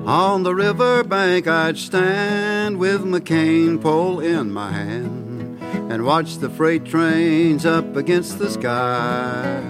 [0.05, 5.59] On the river bank I'd stand with my cane pole in my hand
[5.91, 9.63] and watch the freight trains up against the sky.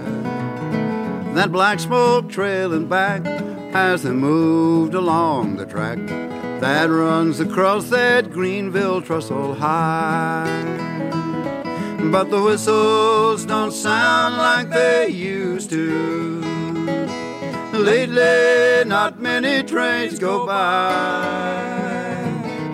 [1.32, 3.24] That black smoke trailing back
[3.74, 6.06] as they moved along the track
[6.60, 10.52] that runs across that Greenville trestle high.
[12.12, 16.45] But the whistles don't sound like they used to.
[17.78, 21.76] Lately, not many trains go by.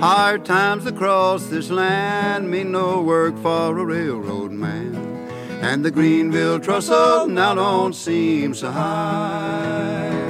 [0.00, 4.94] Hard times across this land mean no work for a railroad man.
[5.60, 10.21] And the Greenville trestle now don't seem so high.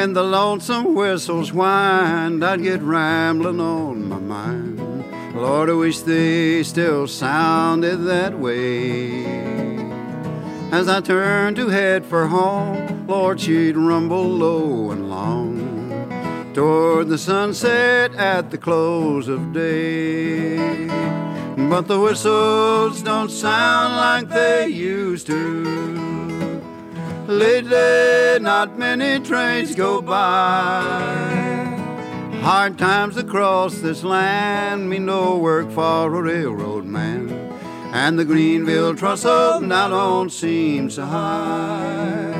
[0.00, 4.78] When the lonesome whistles whined, I'd get rambling on my mind.
[5.36, 9.26] Lord, I wish they still sounded that way.
[10.72, 17.18] As I turned to head for home, Lord, she'd rumble low and long toward the
[17.18, 20.56] sunset at the close of day.
[21.68, 26.19] But the whistles don't sound like they used to.
[27.30, 30.80] Lately, not many trains go by.
[32.42, 37.30] Hard times across this land mean no work for a railroad man.
[37.92, 42.34] And the Greenville trestle now don't seem so high.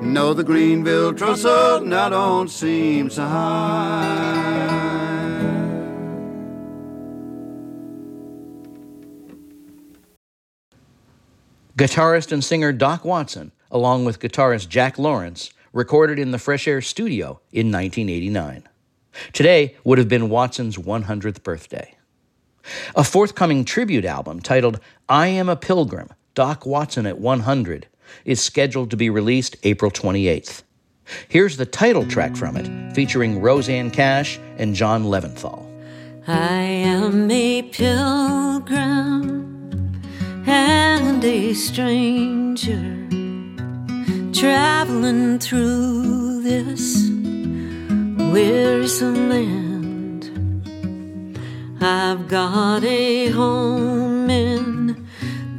[0.00, 4.78] No, the Greenville trestle now don't seem so high.
[11.76, 16.80] Guitarist and singer Doc Watson, along with guitarist Jack Lawrence, recorded in the Fresh Air
[16.80, 18.68] Studio in 1989.
[19.32, 21.94] Today would have been Watson's 100th birthday.
[22.94, 27.88] A forthcoming tribute album titled I Am a Pilgrim Doc Watson at 100
[28.24, 30.62] is scheduled to be released April 28th.
[31.28, 35.64] Here's the title track from it, featuring Rosanne Cash and John Leventhal.
[36.26, 39.48] I am a pilgrim
[40.46, 43.27] and a stranger
[44.38, 47.10] traveling through this
[48.32, 50.30] wearisome land.
[51.80, 55.08] I've got a home in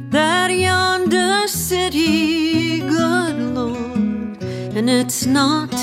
[0.08, 4.42] that yonder city, good Lord,
[4.74, 5.74] and it's not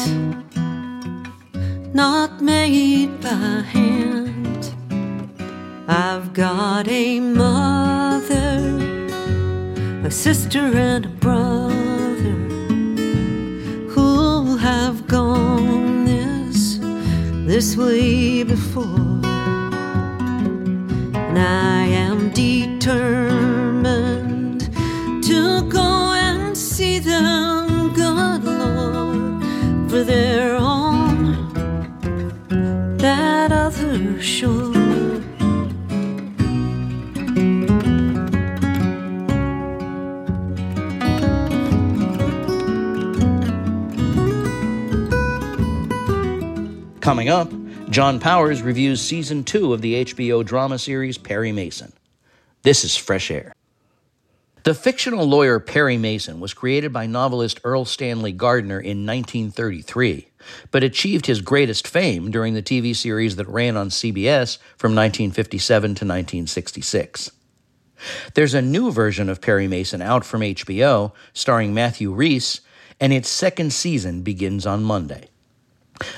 [1.94, 4.74] not made by hand.
[5.88, 8.58] I've got a mother,
[10.04, 11.77] a sister, and a brother
[17.58, 18.84] this way before.
[21.16, 23.47] And I am determined
[47.08, 47.50] Coming up,
[47.90, 51.94] John Powers reviews season two of the HBO drama series Perry Mason.
[52.64, 53.54] This is Fresh Air.
[54.64, 60.28] The fictional lawyer Perry Mason was created by novelist Erle Stanley Gardner in 1933,
[60.70, 65.82] but achieved his greatest fame during the TV series that ran on CBS from 1957
[65.88, 67.32] to 1966.
[68.34, 72.60] There's a new version of Perry Mason out from HBO, starring Matthew Rhys,
[73.00, 75.30] and its second season begins on Monday.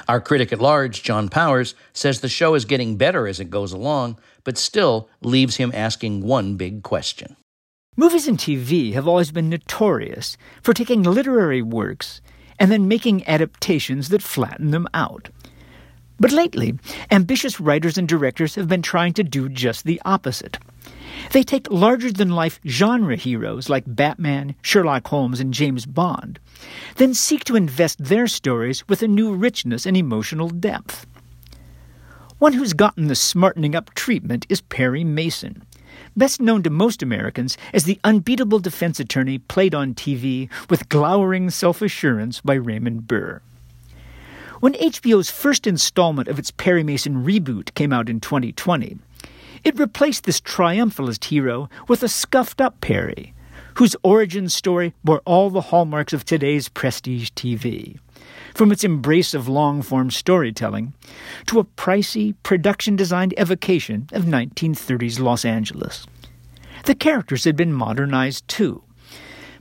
[0.07, 3.71] Our critic at large, John Powers, says the show is getting better as it goes
[3.71, 7.35] along, but still leaves him asking one big question.
[7.95, 12.21] Movies and TV have always been notorious for taking literary works
[12.57, 15.29] and then making adaptations that flatten them out.
[16.19, 16.77] But lately,
[17.11, 20.57] ambitious writers and directors have been trying to do just the opposite.
[21.31, 26.39] They take larger than life genre heroes like Batman, Sherlock Holmes, and James Bond,
[26.95, 31.05] then seek to invest their stories with a new richness and emotional depth.
[32.39, 35.63] One who's gotten the smartening up treatment is Perry Mason,
[36.15, 41.49] best known to most Americans as the unbeatable defense attorney played on TV with glowering
[41.49, 43.41] self assurance by Raymond Burr.
[44.59, 48.97] When HBO's first installment of its Perry Mason reboot came out in 2020,
[49.63, 53.33] it replaced this triumphalist hero with a scuffed up Perry,
[53.75, 57.97] whose origin story bore all the hallmarks of today's prestige TV.
[58.53, 60.93] From its embrace of long form storytelling
[61.47, 66.05] to a pricey, production designed evocation of 1930s Los Angeles.
[66.85, 68.83] The characters had been modernized too.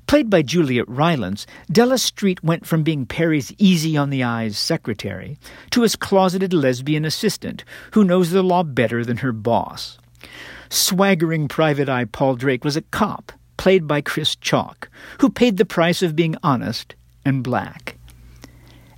[0.09, 5.39] Played by Juliet Rylance, Della Street went from being Perry's easy on the eyes secretary
[5.71, 9.99] to his closeted lesbian assistant who knows the law better than her boss.
[10.71, 14.89] Swaggering private eye Paul Drake was a cop, played by Chris Chalk,
[15.21, 16.95] who paid the price of being honest
[17.27, 17.99] and black.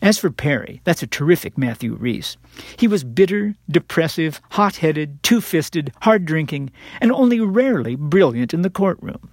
[0.01, 2.37] As for Perry, that's a terrific Matthew Rhys.
[2.79, 8.63] He was bitter, depressive, hot headed, two fisted, hard drinking, and only rarely brilliant in
[8.63, 9.29] the courtroom.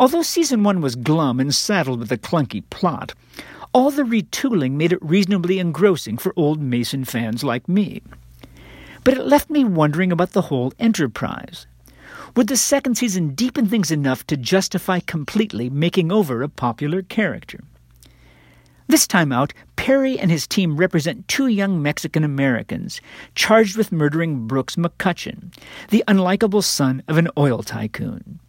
[0.00, 3.12] Although season one was glum and saddled with a clunky plot,
[3.74, 8.00] all the retooling made it reasonably engrossing for old Mason fans like me.
[9.04, 11.66] But it left me wondering about the whole enterprise.
[12.34, 17.60] Would the second season deepen things enough to justify completely making over a popular character?
[18.86, 23.02] This time out, Perry and his team represent two young Mexican Americans
[23.34, 25.54] charged with murdering Brooks McCutcheon,
[25.90, 28.40] the unlikable son of an oil tycoon.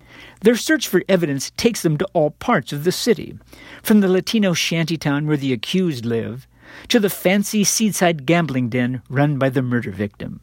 [0.42, 3.38] Their search for evidence takes them to all parts of the city,
[3.84, 6.48] from the Latino shantytown where the accused live,
[6.88, 10.40] to the fancy seaside gambling den run by the murder victim.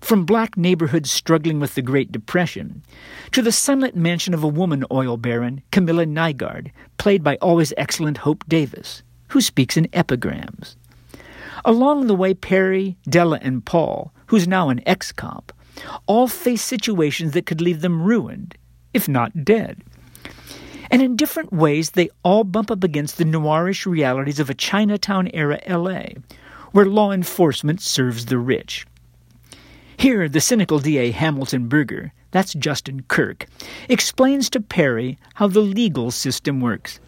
[0.00, 2.82] From black neighborhoods struggling with the Great Depression,
[3.32, 8.18] to the sunlit mansion of a woman oil baron, Camilla Nygaard, played by always excellent
[8.18, 10.76] Hope Davis, who speaks in epigrams.
[11.64, 15.52] Along the way, Perry, Della, and Paul, who's now an ex cop,
[16.06, 18.54] all face situations that could leave them ruined
[18.94, 19.82] if not dead.
[20.90, 25.30] And in different ways, they all bump up against the noirish realities of a Chinatown
[25.32, 26.20] era LA,
[26.72, 28.86] where law enforcement serves the rich.
[29.96, 33.46] Here, the cynical DA Hamilton Berger, that's Justin Kirk,
[33.88, 36.98] explains to Perry how the legal system works.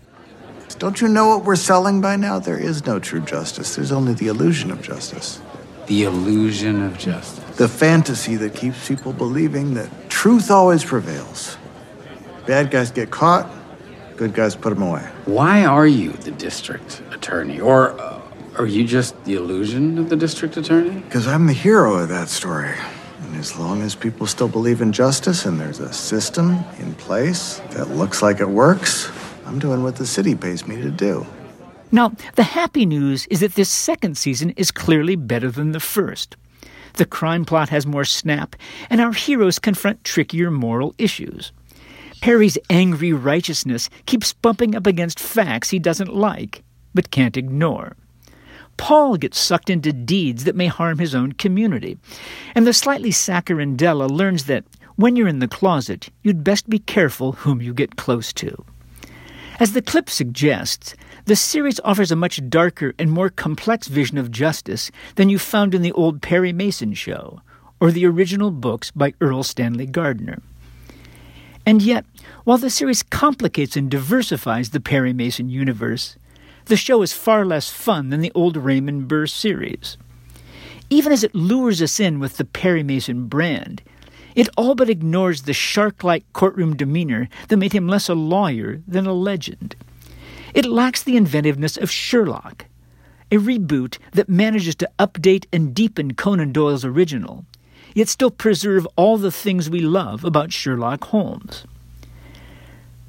[0.79, 2.39] Don't you know what we're selling by now?
[2.39, 5.41] There is no true justice, there's only the illusion of justice.
[5.87, 7.57] The illusion of justice.
[7.57, 11.57] The fantasy that keeps people believing that truth always prevails.
[12.47, 13.49] Bad guys get caught,
[14.17, 15.03] good guys put them away.
[15.27, 17.61] Why are you the district attorney?
[17.61, 18.21] Or uh,
[18.59, 21.01] are you just the illusion of the district attorney?
[21.01, 22.75] Because I'm the hero of that story.
[23.21, 27.61] And as long as people still believe in justice and there's a system in place
[27.71, 29.11] that looks like it works,
[29.47, 31.25] I'm doing what the city pays me to do.
[31.93, 36.37] Now, the happy news is that this second season is clearly better than the first.
[36.95, 38.57] The crime plot has more snap,
[38.91, 41.53] and our heroes confront trickier moral issues.
[42.23, 46.63] Perry's angry righteousness keeps bumping up against facts he doesn't like,
[46.95, 47.97] but can't ignore.
[48.77, 51.99] Paul gets sucked into deeds that may harm his own community,
[52.55, 54.63] and the slightly saccharine Della learns that
[54.95, 58.65] when you're in the closet, you'd best be careful whom you get close to.
[59.59, 60.95] As the clip suggests,
[61.25, 65.75] the series offers a much darker and more complex vision of justice than you found
[65.75, 67.41] in the old Perry Mason show
[67.81, 70.41] or the original books by Erle Stanley Gardner.
[71.65, 72.05] And yet,
[72.45, 76.17] while the series complicates and diversifies the Perry Mason universe,
[76.67, 79.97] the show is far less fun than the old Raymond Burr series.
[80.91, 83.83] Even as it lures us in with the Perry Mason brand,
[84.35, 88.83] it all but ignores the shark like courtroom demeanor that made him less a lawyer
[88.87, 89.77] than a legend.
[90.55, 92.67] It lacks the inventiveness of Sherlock,
[93.31, 97.45] a reboot that manages to update and deepen Conan Doyle's original,
[97.95, 101.65] yet still preserve all the things we love about Sherlock Holmes.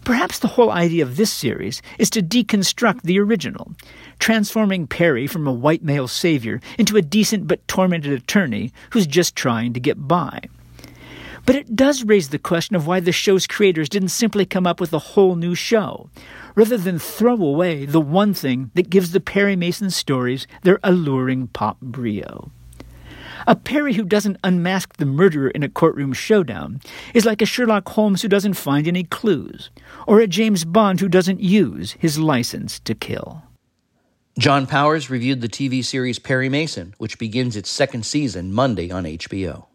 [0.03, 3.71] Perhaps the whole idea of this series is to deconstruct the original,
[4.19, 9.33] transforming Perry from a white male savior into a decent but tormented attorney who's just
[9.35, 10.41] trying to get by.
[11.45, 14.81] But it does raise the question of why the show's creators didn't simply come up
[14.81, 16.09] with a whole new show,
[16.55, 21.47] rather than throw away the one thing that gives the Perry Mason stories their alluring
[21.47, 22.51] pop brio.
[23.45, 26.79] A Perry who doesn't unmask the murderer in a courtroom showdown
[27.13, 29.69] is like a Sherlock Holmes who doesn't find any clues,
[30.07, 33.43] or a James Bond who doesn't use his license to kill.
[34.39, 39.03] John Powers reviewed the TV series Perry Mason, which begins its second season Monday on
[39.03, 39.65] HBO.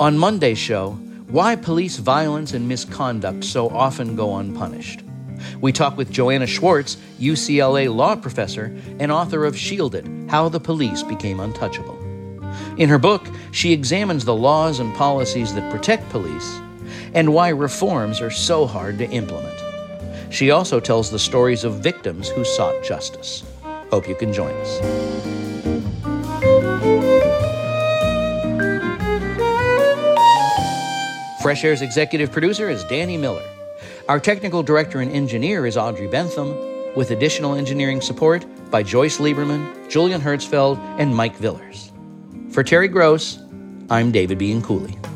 [0.00, 0.92] On Monday's show,
[1.28, 5.02] why police violence and misconduct so often go unpunished.
[5.60, 11.02] We talk with Joanna Schwartz, UCLA law professor and author of Shielded How the Police
[11.02, 12.03] Became Untouchable.
[12.76, 16.60] In her book, she examines the laws and policies that protect police
[17.14, 19.54] and why reforms are so hard to implement.
[20.34, 23.44] She also tells the stories of victims who sought justice.
[23.90, 24.80] Hope you can join us.
[31.40, 33.44] Fresh Air's executive producer is Danny Miller.
[34.08, 36.56] Our technical director and engineer is Audrey Bentham,
[36.96, 41.92] with additional engineering support by Joyce Lieberman, Julian Herzfeld, and Mike Villers.
[42.54, 43.40] For Terry Gross,
[43.90, 45.13] I'm David Bianculli.